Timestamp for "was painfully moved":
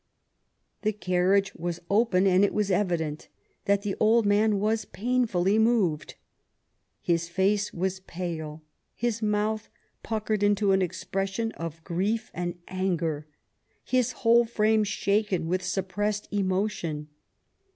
4.59-6.15